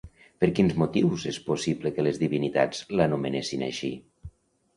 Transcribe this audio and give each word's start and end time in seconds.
Per 0.43 0.47
quins 0.59 0.71
motius 0.83 1.25
és 1.31 1.39
possible 1.49 1.91
que 1.99 2.05
les 2.07 2.17
divinitats 2.25 2.81
l'anomenessin 3.01 3.69
així? 3.69 3.93